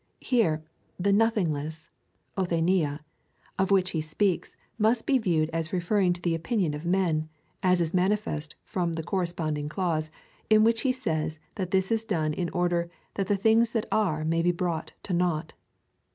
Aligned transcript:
Here, 0.21 0.63
the 0.99 1.13
nothingness 1.13 1.91
(ovSeveta) 2.35 3.01
of 3.59 3.69
which 3.69 3.91
he 3.91 4.01
speaks 4.01 4.57
must 4.79 5.05
be 5.05 5.19
viewed 5.19 5.51
as 5.51 5.71
referring 5.71 6.13
to 6.13 6.21
the 6.23 6.33
opinion 6.33 6.73
of 6.73 6.87
men, 6.87 7.29
as 7.61 7.79
is 7.79 7.93
manifest 7.93 8.55
from 8.63 8.93
the 8.93 9.03
corresjionding 9.03 9.69
clause, 9.69 10.09
in 10.49 10.63
which 10.63 10.81
he 10.81 10.91
sajs 10.91 11.37
that 11.53 11.69
this 11.69 11.91
is 11.91 12.03
done 12.03 12.33
in 12.33 12.49
order 12.49 12.89
that 13.13 13.27
the 13.27 13.37
things 13.37 13.73
that 13.73 13.85
are 13.91 14.25
may 14.25 14.41
be 14.41 14.51
brought 14.51 14.93
to 15.03 15.13
nought. 15.13 15.53